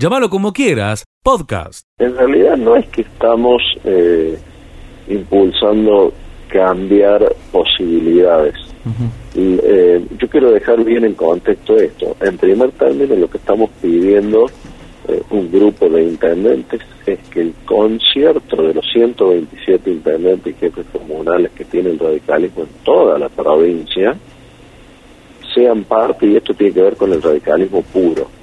[0.00, 1.86] Llámalo como quieras, podcast.
[1.98, 4.38] En realidad no es que estamos eh,
[5.08, 6.14] impulsando
[6.48, 8.54] cambiar posibilidades.
[9.34, 12.16] Eh, yo quiero dejar bien en contexto esto.
[12.22, 14.46] En primer término, lo que estamos pidiendo
[15.06, 20.86] eh, un grupo de intendentes es que el concierto de los 127 intendentes y jefes
[20.94, 24.16] comunales que tienen radicalismo en toda la provincia
[25.54, 28.39] sean parte, y esto tiene que ver con el radicalismo puro,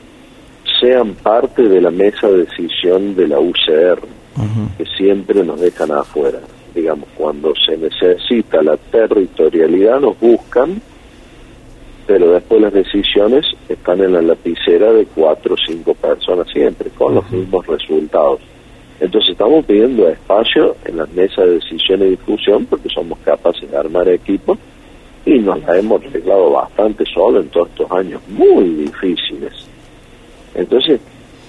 [0.80, 4.00] sean parte de la mesa de decisión de la UCR,
[4.78, 6.40] que siempre nos dejan afuera.
[6.74, 10.80] Digamos, cuando se necesita la territorialidad nos buscan,
[12.06, 17.16] pero después las decisiones están en la lapicera de cuatro o cinco personas siempre, con
[17.16, 18.40] los mismos resultados.
[19.00, 23.78] Entonces estamos pidiendo espacio en las mesas de decisión y discusión porque somos capaces de
[23.78, 24.58] armar equipos
[25.26, 29.68] y nos la hemos arreglado bastante solo en todos estos años muy difíciles.
[30.56, 31.00] Entonces,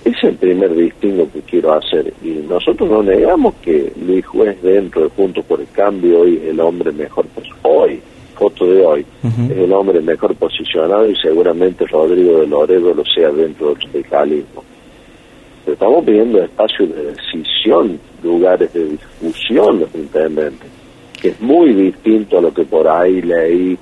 [0.05, 2.13] ese es el primer distingo que quiero hacer.
[2.23, 6.51] Y nosotros no negamos que Luis Juez dentro de Juntos por el Cambio hoy es
[6.51, 8.01] el hombre mejor, pues hoy,
[8.35, 9.07] foto de hoy,
[9.51, 14.65] es el hombre mejor posicionado y seguramente Rodrigo de Loredo lo sea dentro del radicalismo.
[15.65, 20.71] Pero estamos pidiendo espacios de decisión, lugares de discusión los intendentes,
[21.21, 23.77] que es muy distinto a lo que por ahí leí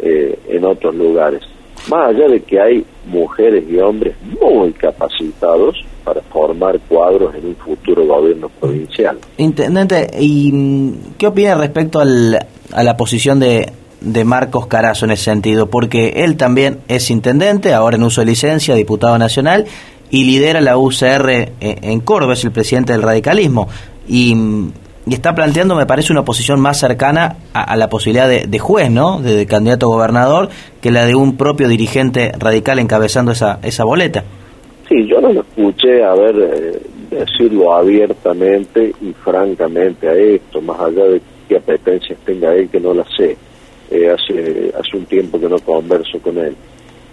[0.00, 1.42] eh, en otros lugares
[1.88, 7.56] más allá de que hay mujeres y hombres muy capacitados para formar cuadros en un
[7.56, 9.18] futuro gobierno provincial.
[9.38, 12.38] Intendente, ¿y mm, qué opina respecto al,
[12.72, 15.68] a la posición de, de Marcos Carazo en ese sentido?
[15.68, 19.66] Porque él también es intendente, ahora en uso de licencia, diputado nacional,
[20.10, 23.68] y lidera la UCR en, en Córdoba, es el presidente del radicalismo.
[24.06, 24.72] Y mm,
[25.08, 29.20] y está planteando, me parece, una posición más cercana a, la posibilidad de, juez, ¿no?
[29.20, 30.48] De, candidato a gobernador,
[30.80, 34.24] que la de un propio dirigente radical encabezando esa, esa boleta.
[34.88, 40.80] Sí, yo no lo escuché a ver eh, decirlo abiertamente y francamente a esto, más
[40.80, 43.36] allá de qué apetencias tenga él, que no la sé.
[43.92, 46.56] Eh, hace, hace un tiempo que no converso con él.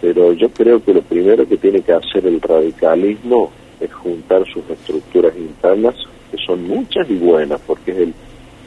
[0.01, 4.67] Pero yo creo que lo primero que tiene que hacer el radicalismo es juntar sus
[4.67, 5.95] estructuras internas
[6.33, 8.13] que son muchas y buenas, porque es el,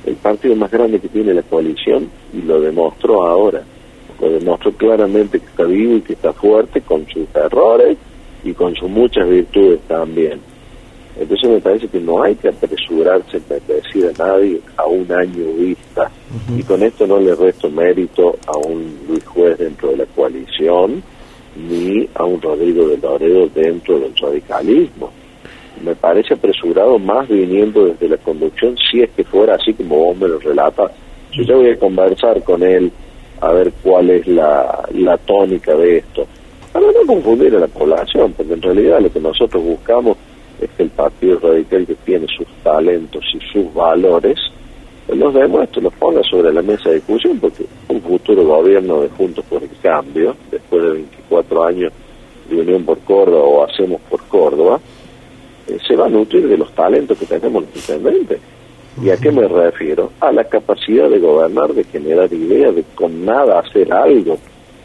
[0.07, 3.63] el partido más grande que tiene la coalición y lo demostró ahora.
[4.21, 7.99] Lo demostró claramente que está vivo y que está fuerte con sus errores
[8.45, 10.39] y con sus muchas virtudes también.
[11.19, 15.53] Entonces me parece que no hay que apresurarse a decir a nadie a un año
[15.59, 16.09] vista.
[16.57, 21.03] Y con esto no le resto mérito a un Luis Juez dentro de la coalición,
[21.69, 25.11] ni a un Rodrigo de Loredo dentro del radicalismo
[25.83, 30.17] me parece apresurado más viniendo desde la conducción, si es que fuera así como vos
[30.17, 30.93] me lo relatas.
[31.33, 32.91] Yo ya voy a conversar con él
[33.41, 36.27] a ver cuál es la, la tónica de esto.
[36.73, 40.17] Para no confundir a la población, porque en realidad lo que nosotros buscamos
[40.61, 44.39] es que el Partido Radical que tiene sus talentos y sus valores,
[45.07, 49.09] pues los demuestre, los ponga sobre la mesa de discusión, porque un futuro gobierno de
[49.11, 51.93] Juntos por el Cambio, después de 24 años
[52.49, 54.81] de Unión por Córdoba o Hacemos por Córdoba,
[55.87, 58.39] se va a nutrir de los talentos que tenemos los.
[59.03, 60.13] ¿Y a qué me refiero?
[60.21, 64.39] A la capacidad de gobernar, de generar ideas, de con nada hacer algo.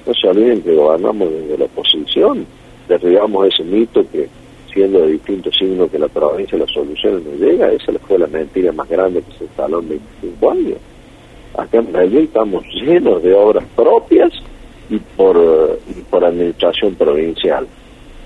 [0.05, 2.45] No se olviden que gobernamos desde la oposición,
[2.87, 4.27] derribamos ese mito que
[4.73, 8.71] siendo de distintos signos que la provincia las soluciones no llega, esa fue la mentira
[8.71, 10.77] más grande que se instaló en 25 años.
[11.57, 14.31] Acá en Brasil estamos llenos de obras propias
[14.89, 17.67] y por, y por administración provincial,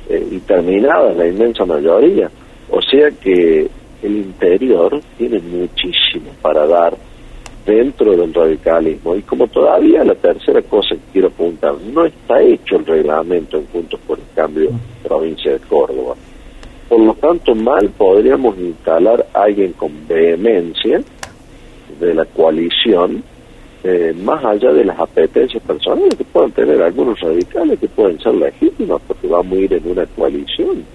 [0.10, 2.30] eh, y terminadas la inmensa mayoría.
[2.70, 3.68] O sea que
[4.04, 6.96] el interior tiene muchísimo para dar
[7.66, 9.16] dentro del radicalismo.
[9.16, 13.66] Y como todavía la tercera cosa que quiero apuntar, no está hecho el reglamento en
[13.68, 14.70] Juntos por el Cambio
[15.04, 16.16] provincia de Córdoba.
[16.88, 21.02] Por lo tanto, mal podríamos instalar a alguien con vehemencia
[22.00, 23.24] de la coalición,
[23.84, 28.36] eh, más allá de las apetencias personales que puedan tener algunos radicales que pueden ser
[28.36, 30.86] legítimas porque vamos a ir en una coalición.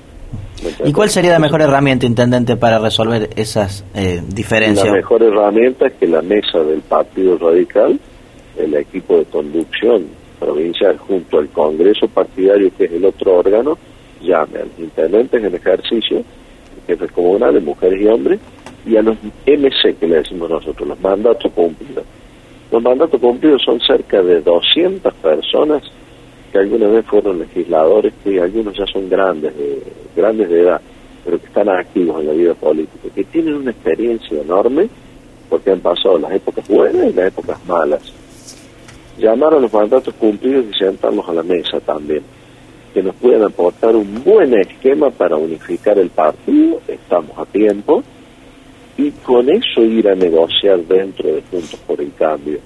[0.85, 4.87] ¿Y cuál sería la mejor herramienta, intendente, para resolver esas eh, diferencias?
[4.87, 7.99] La mejor herramienta es que la mesa del Partido Radical,
[8.57, 10.07] el equipo de conducción
[10.39, 13.79] provincial junto al Congreso Partidario, que es el otro órgano,
[14.21, 16.23] llame a los intendentes en ejercicio,
[16.87, 18.41] jefes comunales, mujeres y hombres,
[18.87, 19.17] y a los
[19.47, 22.05] MC, que le decimos nosotros, los mandatos cumplidos.
[22.71, 25.83] Los mandatos cumplidos son cerca de 200 personas
[26.53, 29.83] que alguna vez fueron legisladores, que algunos ya son grandes de,
[30.17, 30.81] grandes de edad,
[31.25, 34.89] pero que están activos en la vida política, que tienen una experiencia enorme
[35.49, 38.01] porque han pasado las épocas buenas y las épocas malas.
[39.19, 42.23] Llamar a los mandatos cumplidos y sentarlos a la mesa también.
[42.95, 48.03] que nos pueden aportar un buen esquema para unificar el partido, estamos a tiempo,
[48.97, 52.59] y con eso ir a negociar dentro de Juntos por el Cambio.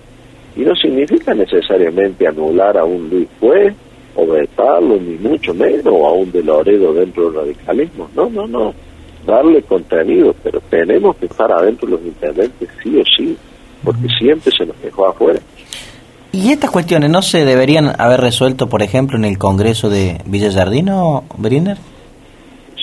[0.56, 3.74] Y no significa necesariamente anular a un Luis Juez
[4.14, 8.08] o vetarlo, ni mucho menos, o a un de Loredo dentro del radicalismo.
[8.14, 8.74] No, no, no.
[9.26, 13.36] Darle contenido, pero tenemos que estar adentro los intendentes sí o sí,
[13.82, 15.40] porque siempre se nos dejó afuera.
[16.30, 20.50] ¿Y estas cuestiones no se deberían haber resuelto, por ejemplo, en el Congreso de Villa
[20.52, 21.78] Jardino, Briner?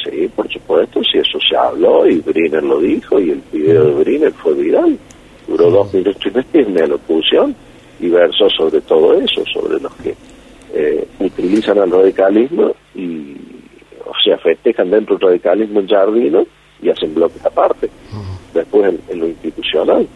[0.04, 4.04] Sí, por supuesto, si eso se habló y Briner lo dijo y el video de
[4.04, 4.98] Briner fue viral.
[5.72, 6.22] Dos minutos
[6.54, 7.56] y en la locución
[8.00, 10.16] y versó sobre todo eso, sobre los que
[10.74, 13.36] eh, utilizan el radicalismo y,
[14.06, 16.44] o sea, festejan dentro del radicalismo en Jardino
[16.82, 17.90] y hacen bloques aparte,
[18.54, 20.08] después en lo institucional.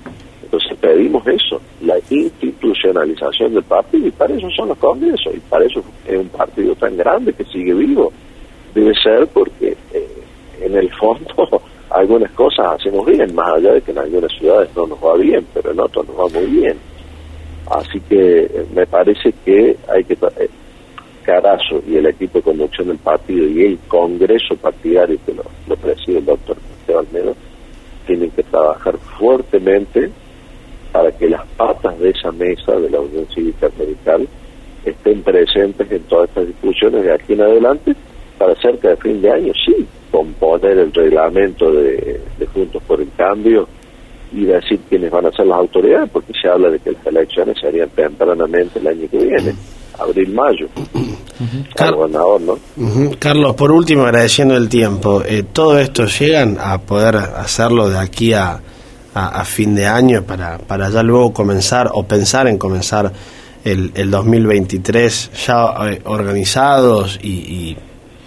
[0.43, 5.65] Entonces pedimos eso, la institucionalización del partido, y para eso son los congresos, y para
[5.65, 8.11] eso es un partido tan grande que sigue vivo.
[8.73, 10.07] Debe ser porque eh,
[10.61, 14.87] en el fondo algunas cosas hacemos bien, más allá de que en algunas ciudades no
[14.87, 16.77] nos va bien, pero en otras nos va muy bien.
[17.69, 20.13] Así que eh, me parece que hay que...
[20.13, 20.49] Eh,
[21.25, 26.19] Carazo y el equipo de conducción del partido y el congreso partidario que lo, preside
[26.19, 27.33] el doctor Esteban Almeida
[28.05, 30.11] tienen que trabajar fuertemente
[30.91, 34.27] para que las patas de esa mesa de la Unión Cívica Radical
[34.85, 37.95] estén presentes en todas estas discusiones de aquí en adelante
[38.37, 42.19] para cerca de fin de año, sí, componer el reglamento de,
[42.53, 43.67] Juntos por el Cambio
[44.31, 47.57] y decir quiénes van a ser las autoridades, porque se habla de que las elecciones
[47.59, 49.53] serían tempranamente el año que viene,
[49.99, 50.67] abril-mayo.
[51.77, 52.59] gobernador, ¿no?
[53.19, 58.33] Carlos, por último, agradeciendo el tiempo, eh, ¿todo esto llegan a poder hacerlo de aquí
[58.33, 58.61] a
[59.15, 63.11] a, fin de año para, para ya luego comenzar o pensar en comenzar
[63.63, 67.77] el, el 2023 ya eh, organizados y,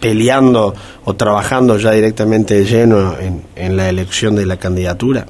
[0.01, 0.75] peleando
[1.05, 5.27] o trabajando ya directamente lleno en, en la elección de la candidatura?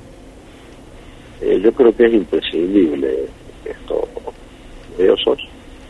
[1.41, 3.26] Eh, yo creo que es imprescindible
[3.65, 4.09] esto,
[4.99, 5.38] ¿Eosos?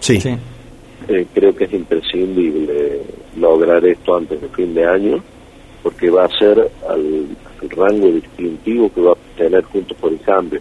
[0.00, 0.20] Sí.
[0.20, 0.36] sí.
[1.08, 3.02] Eh, creo que es imprescindible
[3.36, 5.22] lograr esto antes de fin de año
[5.82, 7.26] porque va a ser al,
[7.62, 10.60] el rango distintivo que va a tener Juntos por el Cambio.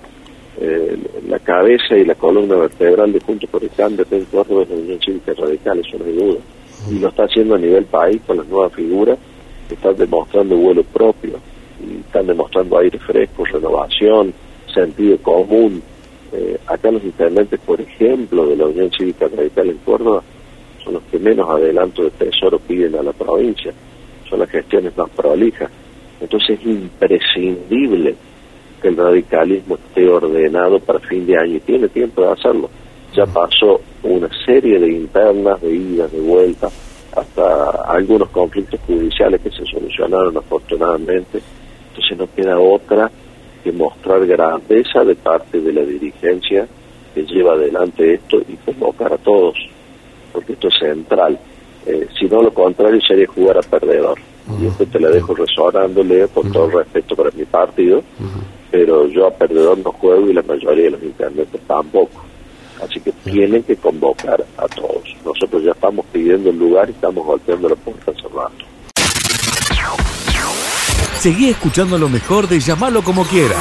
[0.60, 0.98] Eh,
[1.28, 5.00] la cabeza y la columna vertebral de Juntos por el Cambio en de la Unión
[5.04, 6.40] Cívica Radical, eso no hay duda.
[6.90, 9.18] Y lo está haciendo a nivel país con las nuevas figuras
[9.68, 11.40] que están demostrando vuelo propio,
[11.86, 14.34] y están demostrando aire fresco, renovación,
[14.74, 15.82] sentido común.
[16.32, 20.24] Eh, acá los intendentes, por ejemplo, de la Unión Cívica Radical en Córdoba,
[20.84, 23.74] son los que menos adelanto de tesoro piden a la provincia,
[24.30, 25.70] son las gestiones más prolijas
[26.20, 28.16] entonces es imprescindible
[28.82, 32.70] que el radicalismo esté ordenado para fin de año y tiene tiempo de hacerlo.
[33.18, 36.72] Ya pasó una serie de internas, de idas, de vueltas,
[37.16, 41.42] hasta algunos conflictos judiciales que se solucionaron afortunadamente.
[41.90, 43.10] Entonces no queda otra
[43.64, 46.68] que mostrar grandeza de parte de la dirigencia
[47.16, 49.56] que lleva adelante esto y convocar a todos,
[50.32, 51.40] porque esto es central.
[51.88, 54.20] Eh, si no, lo contrario sería jugar a perdedor
[54.62, 58.04] y esto te la dejo resonándole con todo el respeto para mi partido,
[58.70, 62.27] pero yo a perdedor no juego y la mayoría de los intendentes tampoco.
[63.32, 65.04] Tienen que convocar a todos.
[65.26, 68.66] Nosotros ya estamos pidiendo el lugar y estamos golpeando la puerta rato.
[71.20, 73.56] Seguí escuchando lo mejor de llamarlo como quiera.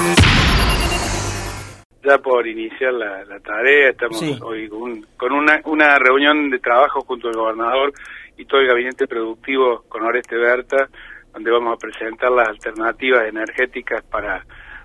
[2.05, 4.69] Ya por iniciar la, tarea, estamos hoy
[5.17, 7.93] con, una, una reunión de trabajo junto al gobernador
[8.37, 10.89] y todo el gabinete productivo con Oreste Berta,
[11.33, 14.45] donde vamos a presentar las alternativas energéticas para,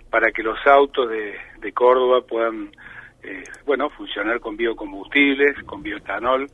[0.10, 2.72] para que los autos de, de Córdoba puedan
[3.24, 6.50] eh, bueno, funcionar con biocombustibles, con bioetanol.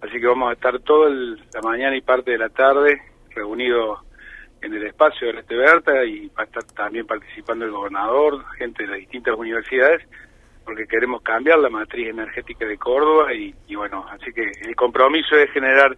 [0.00, 3.00] Así que vamos a estar toda la mañana y parte de la tarde
[3.30, 4.00] reunidos
[4.60, 8.84] en el espacio de Oreste Berta y va a estar también participando el gobernador, gente
[8.84, 10.06] de las distintas universidades,
[10.64, 15.36] porque queremos cambiar la matriz energética de Córdoba y, y bueno, así que el compromiso
[15.36, 15.96] es generar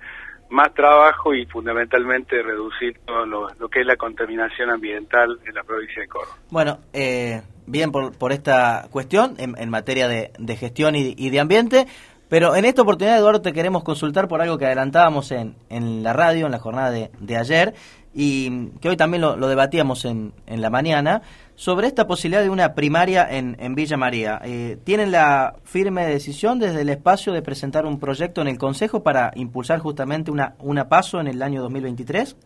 [0.51, 6.03] más trabajo y fundamentalmente reducir todo lo, que es la contaminación ambiental en la provincia
[6.03, 6.37] de Córdoba.
[6.51, 11.87] Bueno, eh, bien por, por esta cuestión en, materia de, gestión y, de ambiente,
[12.29, 16.13] pero en esta oportunidad, Eduardo, te queremos consultar por algo que adelantábamos en, en la
[16.13, 17.75] radio, en la jornada de, de ayer,
[18.15, 21.23] y que hoy también lo, debatíamos en, en, la mañana,
[21.57, 24.41] sobre esta posibilidad de una primaria en, en Villa María.
[24.45, 29.03] Eh, ¿Tienen la firme decisión desde el espacio de presentar un proyecto en el Consejo
[29.03, 32.37] para impulsar justamente una, una paso en el año 2023?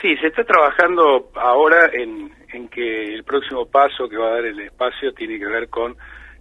[0.00, 4.46] Sí, se está trabajando ahora en, en que el próximo paso que va a dar
[4.46, 5.96] el espacio tiene que ver con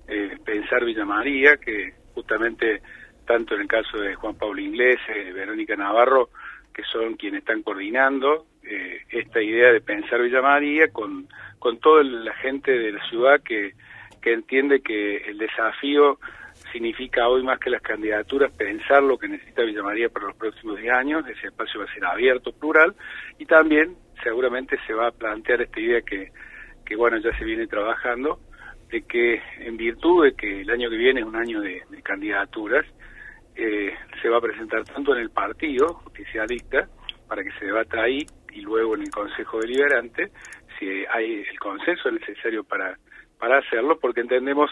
[0.07, 2.81] eh, pensar Villa María, que justamente
[3.25, 4.99] tanto en el caso de Juan Pablo Inglés,
[5.33, 6.29] Verónica Navarro,
[6.73, 11.27] que son quienes están coordinando eh, esta idea de pensar Villa María con,
[11.59, 13.73] con toda la gente de la ciudad que,
[14.21, 16.19] que entiende que el desafío
[16.71, 20.79] significa hoy más que las candidaturas pensar lo que necesita Villa María para los próximos
[20.79, 22.95] 10 años, ese espacio va a ser abierto, plural,
[23.39, 26.31] y también seguramente se va a plantear esta idea que,
[26.85, 28.39] que bueno, ya se viene trabajando,
[28.89, 32.85] de que en virtud de que el año que viene es un año de, candidaturas,
[33.55, 36.87] eh, se va a presentar tanto en el partido justicialista,
[37.27, 40.31] para que se debata ahí, y luego en el Consejo Deliberante,
[40.77, 42.97] si hay el consenso necesario para,
[43.39, 44.69] para hacerlo, porque entendemos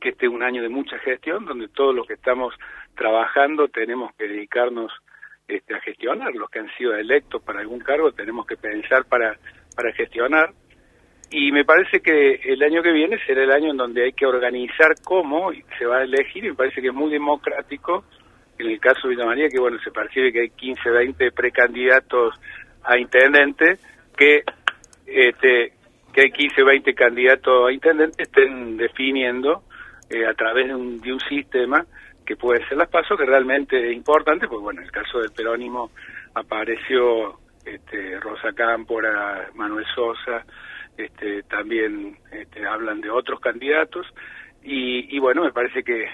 [0.00, 2.54] que este es un año de mucha gestión, donde todos los que estamos
[2.94, 4.92] trabajando tenemos que dedicarnos
[5.48, 9.36] este, a gestionar, los que han sido electos para algún cargo tenemos que pensar para,
[9.74, 10.52] para gestionar,
[11.30, 14.26] y me parece que el año que viene será el año en donde hay que
[14.26, 18.04] organizar cómo se va a elegir, y me parece que es muy democrático,
[18.58, 22.34] en el caso de Villa María, que bueno, se percibe que hay 15, 20 precandidatos
[22.84, 23.78] a intendente,
[24.16, 24.42] que
[25.06, 25.72] este
[26.12, 29.62] que hay 15, 20 candidatos a intendente estén definiendo
[30.10, 31.86] eh, a través de un, de un sistema
[32.28, 35.30] que puede ser las pasos, que realmente es importante, pues bueno, en el caso del
[35.30, 35.90] peronismo
[36.34, 40.44] apareció este, Rosa Cámpora, Manuel Sosa,
[40.98, 44.06] este, también este, hablan de otros candidatos
[44.62, 46.04] y, y bueno, me parece que,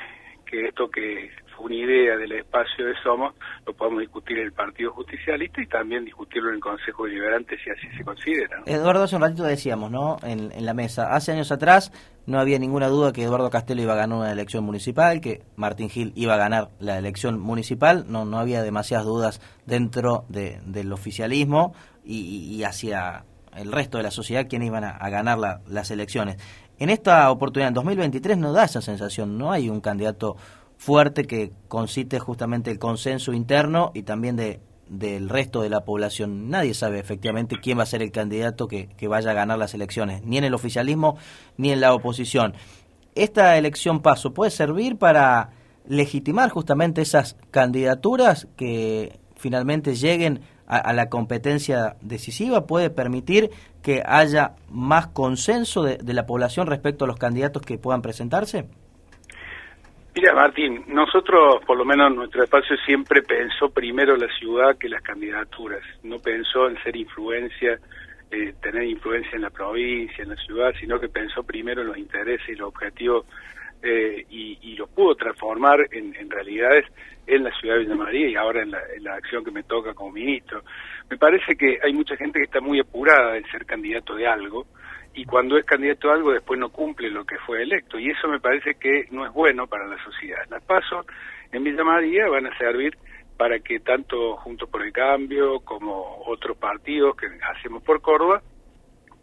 [0.46, 3.34] que esto que una idea del espacio de Somos
[3.66, 7.70] lo podemos discutir en el Partido Justicialista y también discutirlo en el Consejo Deliberante si
[7.70, 8.62] así se considera.
[8.66, 10.16] Eduardo, hace un ratito decíamos, ¿no?
[10.22, 11.92] En, en, la mesa, hace años atrás
[12.26, 15.90] no había ninguna duda que Eduardo Castelo iba a ganar una elección municipal, que Martín
[15.90, 20.92] Gil iba a ganar la elección municipal, no, no había demasiadas dudas dentro de, del
[20.92, 23.24] oficialismo y, y hacia
[23.56, 26.36] el resto de la sociedad quienes iban a, ganar las elecciones.
[26.78, 30.36] En esta oportunidad, en 2023, no da esa sensación, no hay un candidato
[30.76, 36.50] fuerte que concite justamente el consenso interno y también de del resto de la población.
[36.50, 39.72] Nadie sabe efectivamente quién va a ser el candidato que, que vaya a ganar las
[39.72, 41.16] elecciones, ni en el oficialismo
[41.56, 42.54] ni en la oposición.
[43.14, 45.50] Esta elección paso puede servir para
[45.86, 53.50] legitimar justamente esas candidaturas que finalmente lleguen a, la competencia decisiva, puede permitir
[53.82, 58.66] que haya más consenso de, la población respecto a los candidatos que puedan presentarse?
[60.16, 65.02] Mira, Martín, nosotros, por lo menos nuestro espacio siempre pensó primero la ciudad que las
[65.02, 67.80] candidaturas, no pensó en ser influencia,
[68.30, 71.98] eh, tener influencia en la provincia, en la ciudad, sino que pensó primero en los
[71.98, 73.26] intereses y los objetivos
[73.82, 76.86] eh, y, y, lo pudo transformar en, en, realidades
[77.26, 79.64] en la ciudad de Villa María y ahora en la, en la, acción que me
[79.64, 80.62] toca como ministro.
[81.10, 84.66] Me parece que hay mucha gente que está muy apurada en ser candidato de algo
[85.14, 88.28] y cuando es candidato a algo después no cumple lo que fue electo y eso
[88.28, 90.40] me parece que no es bueno para la sociedad.
[90.50, 91.06] Las pasos
[91.52, 92.96] en Villa María van a servir
[93.36, 98.42] para que tanto Juntos por el Cambio como otros partidos que hacemos por Córdoba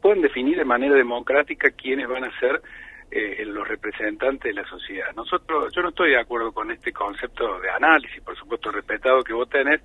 [0.01, 2.61] puedan definir de manera democrática quiénes van a ser
[3.11, 5.13] eh, los representantes de la sociedad.
[5.15, 9.33] Nosotros, yo no estoy de acuerdo con este concepto de análisis, por supuesto respetado que
[9.33, 9.81] vos tenés,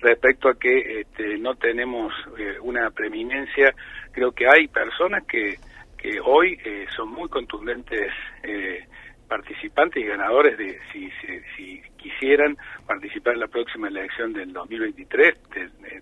[0.00, 3.74] respecto a que este, no tenemos eh, una preeminencia.
[4.12, 5.56] Creo que hay personas que,
[5.96, 8.84] que hoy eh, son muy contundentes eh,
[9.28, 15.38] participantes y ganadores de si, si, si, quisieran participar en la próxima elección del 2023,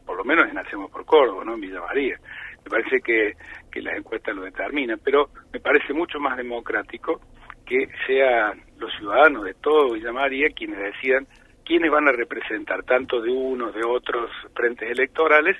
[0.04, 1.54] por lo menos en Hacemos por Córdoba, ¿no?
[1.54, 2.16] en Villa María.
[2.64, 3.34] Me parece que,
[3.70, 7.20] que las encuestas lo determinan, pero me parece mucho más democrático
[7.66, 11.26] que sean los ciudadanos de todo Villa María quienes decidan
[11.64, 15.56] quiénes van a representar, tanto de unos, de otros frentes electorales,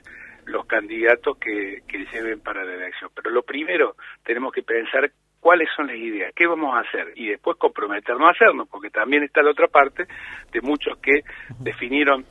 [0.50, 3.10] los candidatos que, que lleven para la elección.
[3.14, 7.28] Pero lo primero, tenemos que pensar cuáles son las ideas, qué vamos a hacer y
[7.28, 10.04] después comprometernos a hacernos, porque también está la otra parte
[10.52, 11.22] de muchos que
[11.58, 12.24] definieron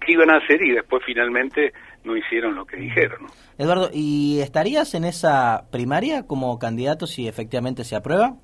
[0.00, 1.72] qué iban a hacer y después finalmente
[2.04, 3.26] no hicieron lo que dijeron.
[3.58, 8.36] Eduardo, ¿y estarías en esa primaria como candidato si efectivamente se aprueba?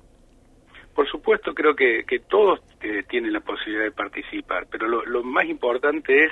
[0.93, 5.23] Por supuesto, creo que, que todos eh, tienen la posibilidad de participar, pero lo, lo
[5.23, 6.31] más importante es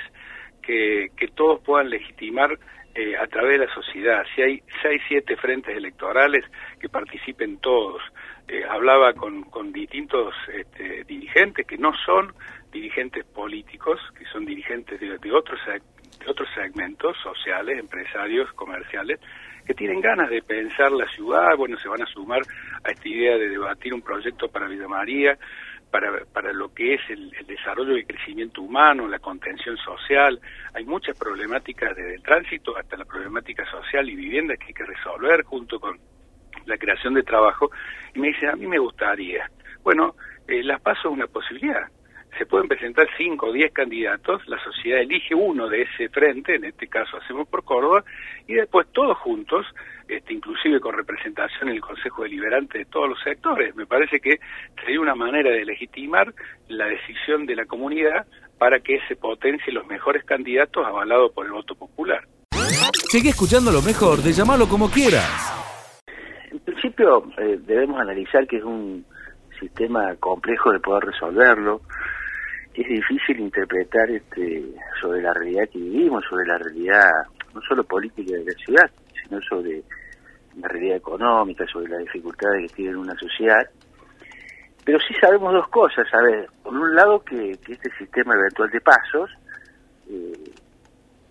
[0.62, 2.58] que, que todos puedan legitimar
[2.94, 4.22] eh, a través de la sociedad.
[4.34, 6.44] Si hay seis, siete frentes electorales,
[6.78, 8.02] que participen todos.
[8.48, 12.34] Eh, hablaba con, con distintos este, dirigentes que no son
[12.70, 19.20] dirigentes políticos, que son dirigentes de, otros de otros segmentos sociales, empresarios, comerciales,
[19.66, 22.42] que tienen ganas de pensar la ciudad, bueno, se van a sumar
[22.84, 25.38] a esta idea de debatir un proyecto para Villa María,
[25.92, 30.40] para, para lo que es el, desarrollo y el crecimiento humano, la contención social.
[30.72, 34.86] Hay muchas problemáticas desde el tránsito hasta la problemática social y vivienda que hay que
[34.86, 35.98] resolver junto con
[36.64, 37.70] la creación de trabajo.
[38.14, 39.50] Y me dicen, a mí me gustaría.
[39.84, 40.16] Bueno,
[40.48, 41.86] eh, las paso es una posibilidad.
[42.38, 46.64] Se pueden presentar cinco o diez candidatos, la sociedad elige uno de ese frente, en
[46.64, 48.04] este caso hacemos por Córdoba,
[48.46, 49.66] y después todos juntos,
[50.08, 53.76] este, inclusive con representación en el Consejo Deliberante de todos los sectores.
[53.76, 54.38] Me parece que
[54.80, 56.32] sería una manera de legitimar
[56.68, 58.26] la decisión de la comunidad
[58.58, 62.26] para que se potencie los mejores candidatos avalados por el voto popular.
[63.10, 65.58] Sigue escuchando lo mejor de llamarlo como quieras.
[66.50, 69.04] En principio eh, debemos analizar que es un
[69.60, 71.82] sistema complejo de poder resolverlo
[72.74, 74.64] es difícil interpretar este,
[75.00, 77.10] sobre la realidad que vivimos, sobre la realidad
[77.54, 78.90] no solo política de la ciudad,
[79.22, 79.82] sino sobre
[80.56, 83.68] la realidad económica, sobre las dificultades que tiene una sociedad.
[84.84, 89.30] Pero sí sabemos dos cosas, ver, por un lado que, este sistema eventual de pasos,
[90.08, 90.50] eh,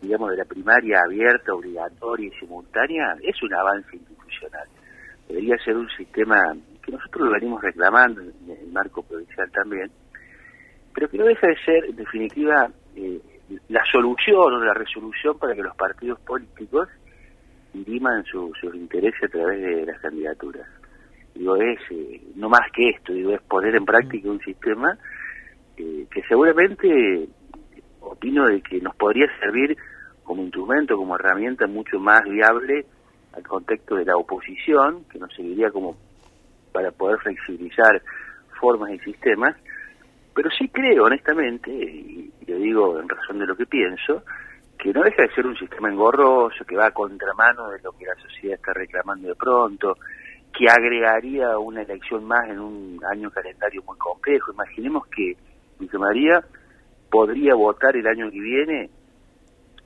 [0.02, 4.68] digamos de la primaria abierta, obligatoria y simultánea, es un avance institucional.
[5.28, 9.92] Debería ser un sistema que nosotros lo venimos reclamando en el marco provincial también,
[10.94, 13.20] pero que no deja de ser, en definitiva, eh,
[13.70, 16.88] la solución o la resolución para que los partidos políticos
[17.74, 20.68] diriman sus intereses a través de las candidaturas.
[21.34, 24.98] Digo, es eh, no más que esto, digo, es poner en práctica un sistema
[25.78, 27.28] eh, que seguramente
[28.02, 29.78] opino de que nos podría servir
[30.24, 32.86] como instrumento, como herramienta mucho más viable
[33.34, 35.96] al contexto de la oposición, que nos seguiría como
[36.74, 38.02] para poder flexibilizar
[38.60, 39.56] formas y sistemas,
[40.34, 44.24] pero sí creo, honestamente, y lo digo en razón de lo que pienso,
[44.78, 48.06] que no deja de ser un sistema engorroso, que va a contramano de lo que
[48.06, 49.98] la sociedad está reclamando de pronto,
[50.58, 54.52] que agregaría una elección más en un año calendario muy complejo.
[54.52, 55.36] Imaginemos que
[55.80, 56.44] Luis María
[57.10, 58.90] podría votar el año que viene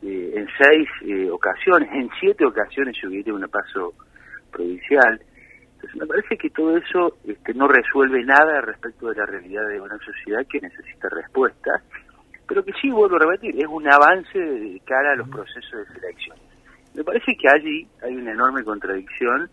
[0.02, 3.94] eh, en seis eh, ocasiones, en siete ocasiones si hubiera un paso
[4.52, 5.20] provincial
[5.96, 9.98] me parece que todo eso este, no resuelve nada respecto de la realidad de una
[10.00, 11.82] sociedad que necesita respuestas,
[12.48, 15.94] pero que sí, vuelvo a repetir, es un avance de cara a los procesos de
[15.94, 16.38] selección.
[16.94, 19.50] Me parece que allí hay una enorme contradicción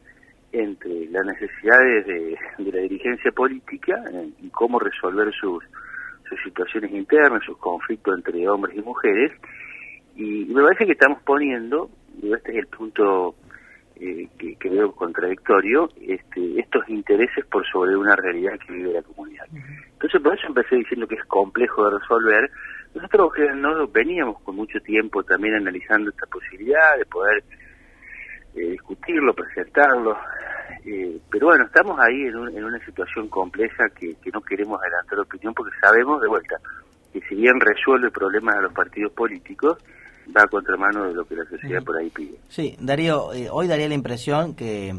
[0.52, 4.02] entre las necesidades de, la dirigencia política
[4.40, 5.64] y cómo resolver sus,
[6.28, 9.32] sus situaciones internas, sus conflictos entre hombres y mujeres,
[10.14, 11.90] y me parece que estamos poniendo,
[12.22, 13.34] y este es el punto
[14.04, 19.46] eh, que, veo contradictorio este, estos intereses por sobre una realidad que vive la comunidad.
[19.92, 22.50] Entonces, por eso empecé diciendo que es complejo de resolver.
[22.94, 27.44] Nosotros no veníamos con mucho tiempo también analizando esta posibilidad de poder
[28.56, 30.18] eh, discutirlo, presentarlo,
[30.84, 35.20] eh, pero bueno, estamos ahí en, en una situación compleja que, que no queremos adelantar
[35.20, 36.56] opinión porque sabemos de vuelta
[37.12, 39.78] que si bien resuelve problemas a los partidos políticos,
[40.36, 42.38] va a contramano de lo que la sociedad por ahí pide.
[42.48, 44.94] Sí, Darío, eh, hoy daría la impresión que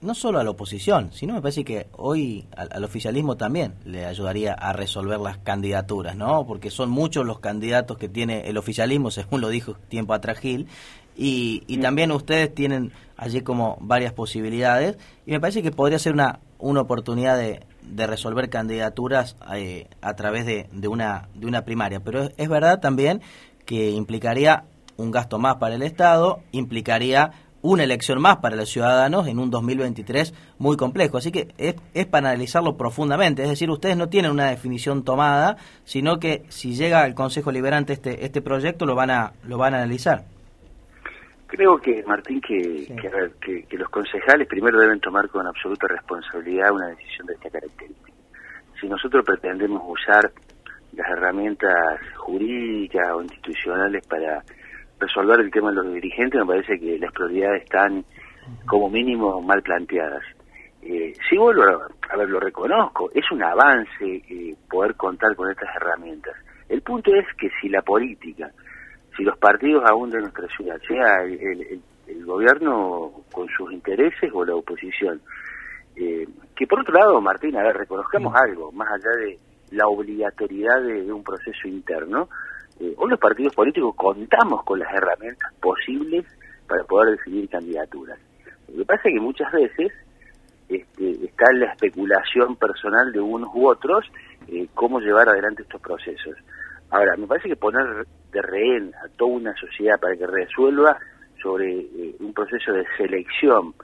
[0.00, 4.52] no solo a la oposición, sino me parece que hoy al, oficialismo también le ayudaría
[4.52, 6.46] a resolver las candidaturas, ¿no?
[6.46, 10.68] Porque son muchos los candidatos que tiene el oficialismo, según lo dijo tiempo atrás Gil,
[11.16, 16.12] y, y también ustedes tienen allí como varias posibilidades, y me parece que podría ser
[16.12, 21.64] una, una oportunidad de, de resolver candidaturas eh, a través de, de, una, de una
[21.64, 22.00] primaria.
[22.00, 23.22] Pero es verdad también
[23.66, 24.64] que implicaría
[24.96, 29.50] un gasto más para el Estado, implicaría una elección más para los ciudadanos en un
[29.50, 31.18] 2023 muy complejo.
[31.18, 33.42] Así que es, es, para analizarlo profundamente.
[33.42, 37.92] Es decir, ustedes no tienen una definición tomada, sino que si llega al Consejo Liberante
[37.92, 40.24] este, este proyecto, lo van a, lo van a analizar.
[41.48, 42.86] Creo que, Martín, que,
[43.40, 48.12] que, que, los concejales primero deben tomar con absoluta responsabilidad una decisión de esta característica.
[48.80, 50.32] Si nosotros pretendemos usar
[50.96, 54.42] las herramientas jurídicas o institucionales para
[54.98, 58.04] resolver el tema de los dirigentes, me parece que las prioridades están
[58.66, 60.22] como mínimo mal planteadas.
[60.82, 65.68] Eh, sí vuelvo a, ver, lo reconozco, es un avance eh, poder contar con estas
[65.76, 66.34] herramientas.
[66.68, 68.50] El punto es que si la política,
[69.16, 71.80] si los partidos aún de nuestra ciudad, sea el,
[72.24, 75.20] gobierno con sus intereses o la oposición,
[75.96, 79.38] eh, que por otro lado, Martín, a ver, reconozcamos algo, más allá de,
[79.70, 82.28] la obligatoriedad de, un proceso interno.
[82.80, 86.24] Eh, los partidos políticos contamos con las herramientas posibles
[86.66, 88.18] para poder decidir candidaturas.
[88.68, 89.92] Lo que pasa es que muchas veces
[90.68, 94.04] este, está la especulación personal de unos u otros
[94.48, 96.36] eh, cómo llevar adelante estos procesos.
[96.90, 100.96] Ahora, me parece que poner de rehén a toda una sociedad para que resuelva
[101.42, 103.74] sobre eh, un proceso de selección,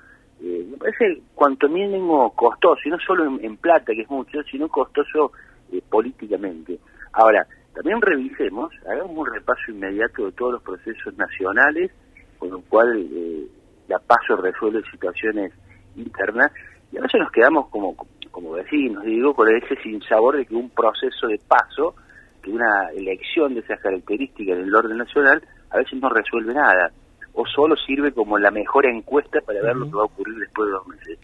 [0.41, 5.31] me parece cuanto mínimo costoso, y no solo en plata, que es mucho, sino costoso
[5.73, 6.79] eh, políticamente.
[7.13, 11.91] Ahora, también revisemos, hagamos un repaso inmediato de todos los procesos nacionales,
[12.39, 13.47] con lo cual eh,
[13.89, 15.53] la paso resuelve situaciones
[15.97, 16.53] internas,
[16.91, 17.97] y a veces nos quedamos como,
[18.31, 21.95] como vecinos, digo, con ese sinsabor de que un proceso de paso
[22.43, 26.91] que una elección de esas características en el orden nacional a veces no resuelve nada
[27.35, 30.67] o solo sirve como la mejor encuesta para ver lo que va a ocurrir después
[30.67, 31.19] de dos meses.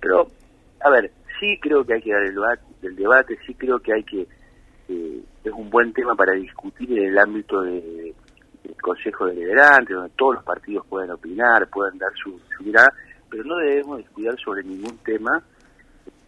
[0.00, 0.26] Pero,
[0.80, 2.22] a ver, sí creo que hay que dar
[2.82, 4.26] el debate, sí creo que hay que,
[4.88, 8.14] eh, es un buen tema para discutir en el ámbito de,
[8.64, 12.92] del Consejo Deliberante, donde todos los partidos pueden opinar, pueden dar su, su mirada,
[13.30, 15.42] pero no debemos descuidar sobre ningún tema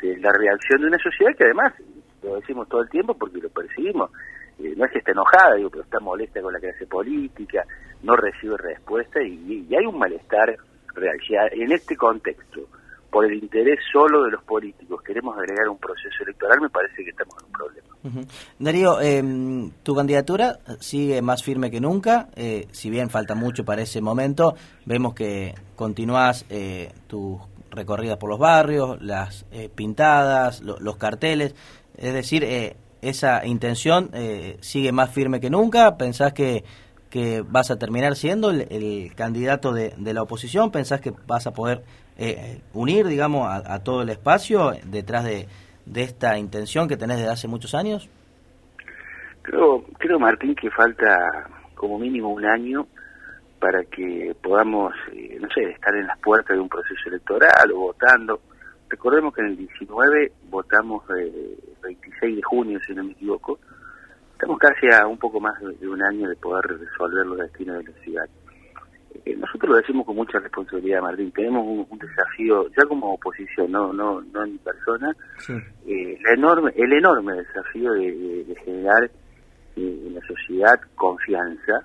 [0.01, 1.75] este, la reacción de una sociedad que además,
[2.23, 4.11] lo decimos todo el tiempo porque lo percibimos,
[4.59, 7.65] eh, no es que esté enojada, digo, pero está molesta con la clase política,
[8.03, 10.57] no recibe respuesta y, hay un malestar
[10.95, 11.19] real.
[11.53, 12.67] en este contexto,
[13.11, 17.11] por el interés solo de los políticos, queremos agregar un proceso electoral, me parece que
[17.11, 18.27] estamos en un problema.
[18.59, 23.83] Darío, em, tu candidatura sigue más firme que nunca, eh, si bien falta mucho para
[23.83, 24.55] ese momento,
[24.87, 27.39] vemos que continúas eh, tus
[27.71, 31.55] recorridas por los barrios, las eh, pintadas, los carteles,
[31.97, 35.97] es decir, eh, esa intención eh, sigue más firme que nunca?
[35.97, 36.65] ¿Pensás que,
[37.09, 40.71] que vas a terminar siendo el, candidato de, de, la oposición?
[40.71, 41.83] ¿Pensás que vas a poder
[42.21, 45.49] eh, unir, digamos, a, todo el espacio detrás de,
[45.87, 48.11] de esta intención que tenés desde hace muchos años?
[49.41, 52.87] Creo, creo Martín, que falta como mínimo un año
[53.59, 57.79] para que podamos, eh, no sé, estar en las puertas de un proceso electoral o
[57.79, 58.41] votando.
[58.91, 63.59] Recordemos que en el 19 votamos eh, 26 de junio, si no me equivoco.
[64.33, 67.93] Estamos casi a un poco más de un año de poder resolver los destinos de
[67.93, 68.29] la ciudad.
[69.25, 71.31] Eh, nosotros lo decimos con mucha responsabilidad, Martín.
[71.33, 75.15] Tenemos un, desafío, ya como oposición, no no no en mi persona,
[75.87, 79.05] eh, la enorme, el enorme desafío de, generar
[79.77, 81.85] eh, en la sociedad confianza,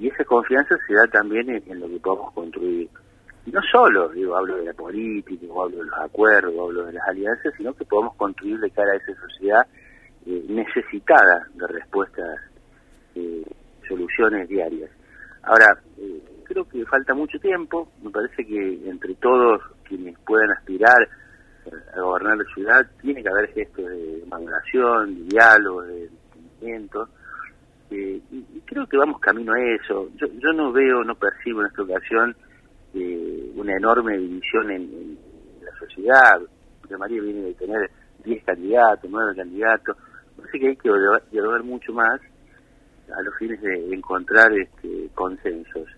[0.00, 2.88] y esa confianza se da también en, lo que podemos construir.
[3.46, 7.52] No solo, digo, hablo de la política, hablo de los acuerdos, hablo de las alianzas,
[7.56, 9.66] sino que podemos construir de cara a esa sociedad
[10.26, 12.40] eh, necesitada de respuestas,
[13.86, 14.90] soluciones diarias.
[15.42, 21.08] Ahora, eh, creo que falta mucho tiempo, me parece que entre todos quienes puedan aspirar
[21.96, 27.08] a gobernar la ciudad, tiene que haber gestos de maduración, de diálogo, de entendimiento,
[27.90, 28.20] y,
[28.64, 30.10] creo que vamos camino a eso.
[30.16, 32.36] Yo, yo no veo, no percibo en esta ocasión
[32.94, 35.18] eh, una enorme división en,
[35.62, 36.40] la sociedad.
[36.80, 37.90] porque María viene de tener
[38.24, 39.96] 10 candidatos, 9 candidatos.
[40.36, 40.90] Parece que hay que
[41.30, 42.20] dialogar mucho más
[43.16, 45.88] a los fines de encontrar este, consensos.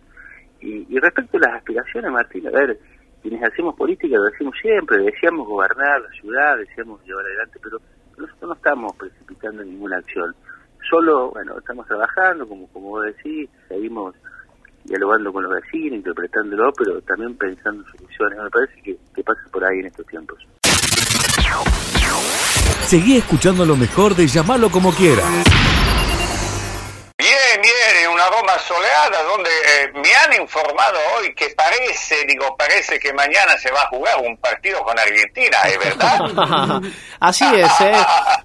[0.61, 2.79] Y, y respecto a las aspiraciones, Martín, a ver,
[3.23, 7.79] quienes hacemos política lo decimos siempre, deseamos gobernar la ciudad, deseamos llevar adelante, pero
[8.17, 10.35] nosotros no estamos precipitando ninguna acción.
[10.89, 14.15] Solo, bueno, estamos trabajando, como, como vos decís, seguimos
[14.85, 18.39] dialogando con los vecinos, interpretándolo, pero también pensando en soluciones.
[18.39, 20.39] Me parece que, que pasa por ahí en estos tiempos.
[22.87, 25.25] Seguí escuchando lo mejor de llamarlo como quiera
[29.11, 33.89] Donde eh, me han informado hoy que parece, digo, parece que mañana se va a
[33.89, 36.81] jugar un partido con Argentina, ¿es verdad?
[37.21, 37.95] Así es, ¿eh?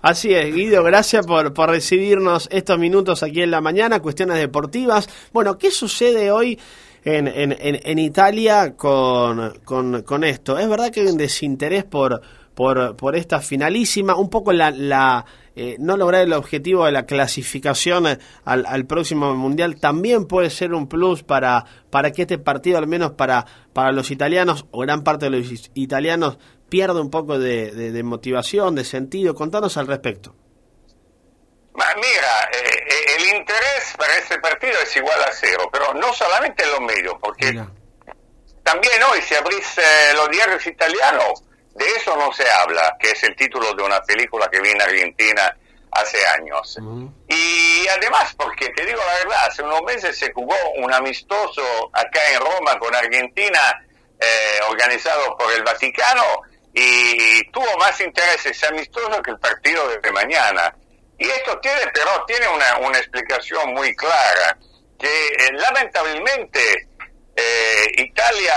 [0.01, 5.09] Así es, Guido, gracias por, por recibirnos estos minutos aquí en la mañana, cuestiones deportivas.
[5.31, 6.59] Bueno, ¿qué sucede hoy?
[7.03, 10.59] En, en, en, Italia con, con, con esto.
[10.59, 12.21] Es verdad que hay un desinterés por,
[12.55, 17.05] por, por esta finalísima, un poco la, la eh, no lograr el objetivo de la
[17.05, 18.07] clasificación
[18.45, 22.87] al, al, próximo mundial también puede ser un plus para, para que este partido, al
[22.87, 26.37] menos para, para los italianos o gran parte de los italianos,
[26.69, 29.35] pierda un poco de, de, motivación, de sentido.
[29.35, 30.35] Contanos al respecto.
[31.73, 36.63] Mira, eh, eh, el interés para este partido es igual a cero, pero no solamente
[36.63, 37.61] en los medios, porque
[38.63, 39.75] también hoy si abrís
[40.15, 41.43] los diarios italianos,
[41.75, 44.81] de eso no se habla, que es el título de una película que vi en
[44.81, 45.55] Argentina
[45.91, 46.77] hace años.
[47.27, 52.19] Y además, porque te digo la verdad, hace unos meses se jugó un amistoso acá
[52.33, 53.85] en Roma con Argentina,
[54.19, 56.23] eh, organizado por el Vaticano,
[56.73, 60.73] y tuvo más interés ese amistoso que el partido de mañana.
[61.17, 64.57] Y esto tiene, pero tiene una, una explicación muy clara,
[64.97, 66.87] que eh, lamentablemente
[67.35, 68.55] eh, Italia,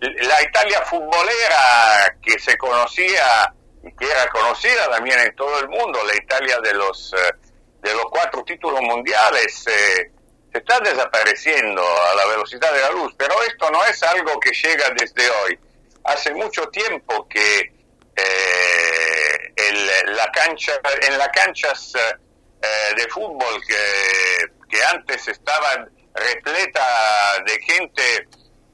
[0.00, 6.00] la Italia futbolera que se conocía y que era conocida también en todo el mundo,
[6.04, 7.34] la Italia de los eh,
[7.80, 10.10] de los cuatro títulos mundiales, eh,
[10.52, 13.14] se está desapareciendo a la velocidad de la luz.
[13.16, 15.58] Pero esto no es algo que llega desde hoy.
[16.04, 17.72] Hace mucho tiempo que
[19.56, 20.72] el, la cancha,
[21.08, 21.92] en las canchas
[22.96, 28.28] de fútbol que, que antes estaban repleta de gente,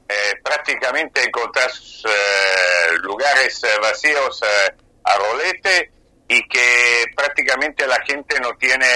[0.09, 4.41] eh, prácticamente encontrás eh, lugares eh, vacíos
[5.03, 5.91] a rolete
[6.27, 8.87] y que prácticamente la gente no tiene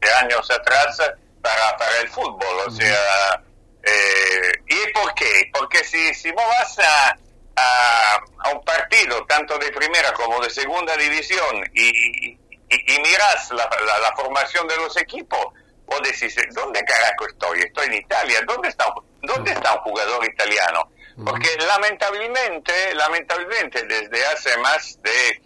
[0.00, 2.66] de años atrás para, para el fútbol.
[2.66, 3.42] O sea,
[3.82, 5.50] eh, ¿y por qué?
[5.52, 7.18] Porque si, si vos vas a,
[7.56, 12.38] a, un partido, tanto de primera como de segunda división, y,
[12.70, 13.68] y, mirás la,
[14.00, 15.46] la, formación de los equipos,
[15.86, 17.60] vos decís, ¿dónde carajo estoy?
[17.60, 18.86] Estoy en Italia, ¿dónde está,
[19.22, 20.90] dónde está un jugador italiano?
[21.24, 25.42] Porque lamentablemente, lamentablemente desde hace más de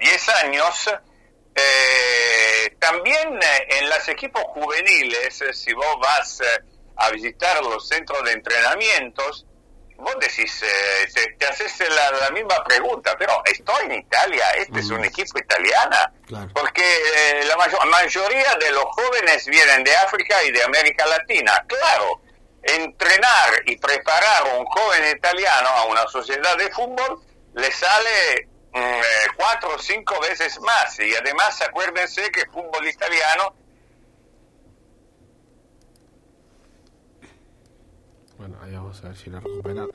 [0.00, 0.90] 10 eh, años,
[1.54, 6.40] eh, también eh, en los equipos juveniles, eh, si vos vas
[6.96, 9.46] a visitar los centros de entrenamientos,
[9.96, 10.62] vos decís,
[11.38, 16.12] te, haces la, misma pregunta, pero estoy en Italia, este es un equipo italiana,
[16.52, 16.84] porque
[17.46, 21.64] la mayoría de los jóvenes vienen de África y de América Latina.
[21.66, 22.20] Claro,
[22.62, 27.20] entrenar y preparar a un joven italiano a una sociedad de fútbol
[27.54, 29.02] le sale Mm, eh,
[29.36, 30.98] cuatro o cinco veces más.
[30.98, 33.54] Y además acuérdense que el fútbol italiano...
[38.38, 39.88] Bueno, ahí vamos a ver si lo recuperan.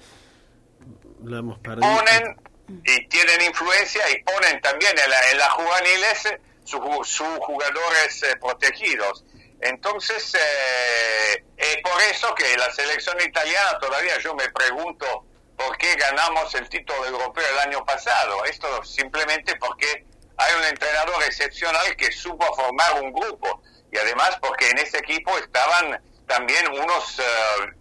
[1.24, 1.96] Lo hemos perdido.
[1.96, 2.38] Ponen
[2.86, 6.28] y tienen influencia y ponen también en, la, las juveniles
[6.64, 9.26] sus jugadores eh, protegidos.
[9.62, 15.26] Entonces, eh, es por eso que la selección italiana todavía yo me pregunto
[15.58, 18.46] por qué ganamos el título europeo el año pasado.
[18.46, 20.06] Esto simplemente porque
[20.38, 25.38] hay un entrenador excepcional que supo formar un grupo y además porque en ese equipo
[25.38, 27.79] estaban también unos uh,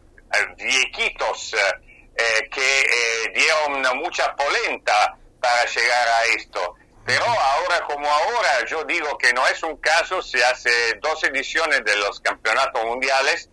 [0.56, 6.74] viejitos eh, que dieron mucha polenta para llegar a esto.
[7.04, 11.82] Pero ahora como ahora, yo digo que no es un caso, se hace dos ediciones
[11.84, 13.48] de los campeonatos mundiales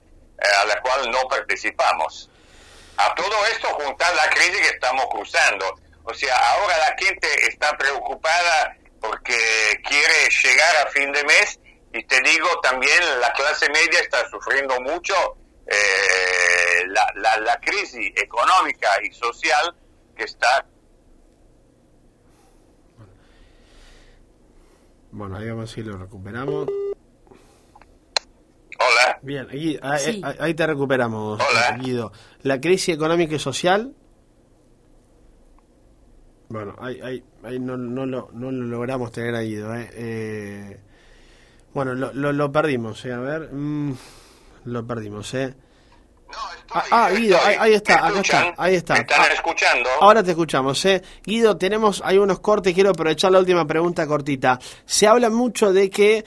[0.61, 2.29] a la cual no participamos.
[2.97, 5.79] A todo esto juntar la crisis que estamos cruzando.
[6.03, 9.37] O sea, ahora la gente está preocupada porque
[9.83, 11.59] quiere llegar a fin de mes
[11.93, 16.04] y te digo también la clase media está sufriendo mucho eh,
[17.15, 19.75] la, la, crisis económica y social
[20.15, 20.65] que está.
[25.11, 26.67] Bueno, ahí vamos a ver si lo recuperamos.
[28.77, 29.19] Hola.
[29.21, 29.47] Bien,
[29.81, 31.39] ahí, te recuperamos,
[31.79, 32.11] Guido.
[32.43, 33.95] La crisis económica y social.
[36.49, 39.73] Bueno, ahí, ahí, no, no, lo, no lo logramos tener a Guido.
[39.75, 39.89] Eh.
[39.93, 40.79] eh
[41.73, 43.13] bueno, lo, lo, perdimos, eh.
[43.13, 43.51] a ver.
[43.51, 43.93] Mm,
[44.65, 45.55] lo perdimos, ¿eh?
[46.71, 48.95] Ah, ah Guido, ahí, está, acá está, ahí está.
[48.97, 49.89] están ah, escuchando?
[50.01, 51.01] Ahora te escuchamos, ¿eh?
[51.23, 54.59] Guido, tenemos, hay unos cortes, quiero aprovechar la última pregunta cortita.
[54.85, 56.25] Se habla mucho de que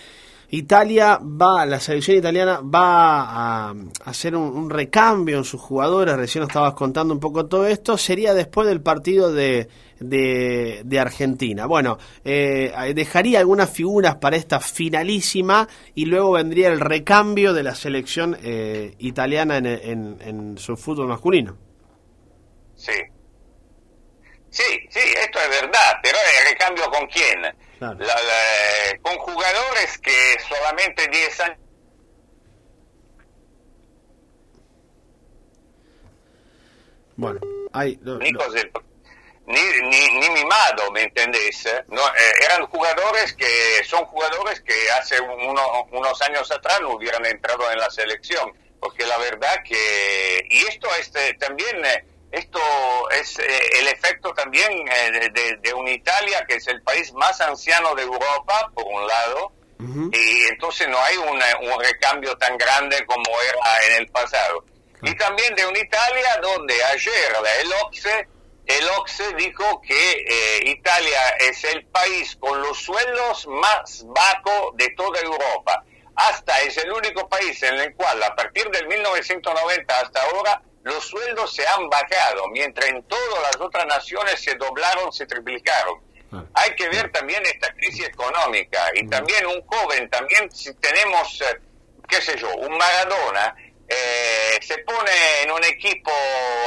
[0.51, 3.75] Italia va, la selección italiana va a,
[4.07, 8.67] hacer un, recambio en sus jugadores, recién estabas contando un poco todo esto, sería después
[8.67, 9.69] del partido de,
[10.01, 11.67] de, Argentina.
[11.67, 17.75] Bueno, eh, dejaría algunas figuras para esta finalísima y luego vendría el recambio de la
[17.75, 21.59] selección eh, italiana en, en su fútbol masculino.
[22.75, 22.93] Sí,
[24.49, 27.68] sí, sí, esto es verdad, pero el recambio con quién?
[27.79, 31.59] Con jugadores que solamente 10 años.
[37.17, 37.41] Bueno,
[37.73, 37.99] hay...
[39.47, 41.67] ni, ni, ni, mimado, ¿me entendés?
[41.89, 47.71] No, eh, eran jugadores que son jugadores que hace unos años atrás no hubieran entrado
[47.73, 50.47] en la selección, porque la verdad que...
[50.51, 51.85] Y esto este, también...
[51.85, 52.61] Eh, esto
[53.11, 57.41] es eh, el efecto también eh, de, de, una Italia que es el país más
[57.41, 59.53] anciano de Europa, por un lado,
[60.13, 61.41] y entonces no hay un
[61.81, 64.65] recambio tan grande como era en el pasado.
[65.03, 68.29] Y también de una Italia donde ayer el OCSE,
[68.67, 74.89] el OCSE dijo que eh, Italia es el país con los sueldos más bajos de
[74.97, 75.85] toda Europa.
[76.17, 81.05] Hasta es el único país en el cual a partir del 1990 hasta ahora los
[81.05, 86.01] sueldos se han bajado, mientras en todas las otras naciones se doblaron, se triplicaron.
[86.33, 86.45] Ah.
[86.55, 91.61] Hay que ver también esta crisis económica y también un joven, también si tenemos, eh,
[92.09, 93.55] qué sé yo, un Maradona,
[93.87, 95.11] eh, se pone
[95.43, 96.11] en un equipo,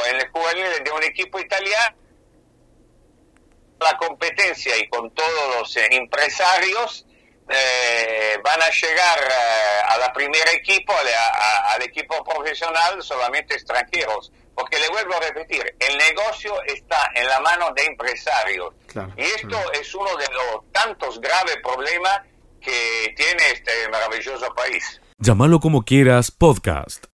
[0.07, 1.97] en el juvenil de un equipo italiano,
[3.79, 7.07] la competencia y con todos los eh, empresarios,
[7.51, 14.31] eh, van a llegar eh, a la primer equipo, al equipo profesional, solamente extranjeros.
[14.55, 18.73] Porque le vuelvo a repetir, el negocio está en la mano de empresarios.
[19.17, 22.21] y esto es uno de los tantos graves problemas
[22.61, 25.01] que tiene este maravilloso país.
[25.17, 27.10] Llámalo como quieras, podcast.